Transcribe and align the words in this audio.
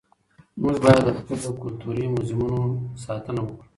موږ 0.61 0.75
باید 0.83 1.01
د 1.05 1.09
خپلو 1.17 1.49
کلتوري 1.61 2.05
موزیمونو 2.13 2.61
ساتنه 3.03 3.41
وکړو. 3.43 3.63